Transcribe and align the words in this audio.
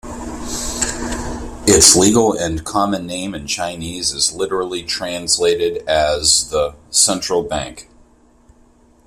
Its 1.67 1.95
legal 1.95 2.33
and 2.33 2.65
common 2.65 3.05
name 3.05 3.35
in 3.35 3.45
Chinese 3.45 4.11
is 4.11 4.33
literally 4.33 4.81
translated 4.81 5.87
as 5.87 6.49
the 6.49 6.73
"Central 6.89 7.43
Bank". 7.43 7.87